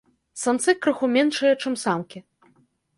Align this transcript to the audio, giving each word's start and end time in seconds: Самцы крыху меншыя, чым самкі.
Самцы 0.43 0.75
крыху 0.87 1.11
меншыя, 1.17 1.53
чым 1.65 1.73
самкі. 1.85 2.27